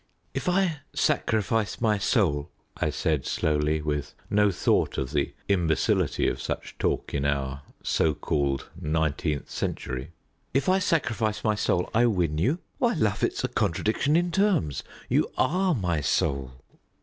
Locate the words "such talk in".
6.41-7.23